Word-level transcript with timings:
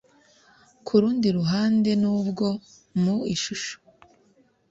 Ku 0.85 0.93
rundi 1.01 1.27
ruhande 1.37 1.91
nubwo 2.01 2.47
mu 3.01 3.15
ishusho 3.35 3.75